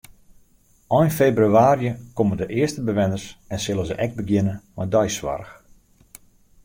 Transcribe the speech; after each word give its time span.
Ein 0.99 1.11
febrewaarje 1.17 1.91
komme 2.13 2.35
de 2.39 2.45
earste 2.61 2.81
bewenners 2.87 3.29
en 3.53 3.59
sille 3.67 3.83
se 3.91 3.99
ek 4.07 4.17
begjinne 4.23 4.55
mei 4.79 4.89
deisoarch. 4.97 5.53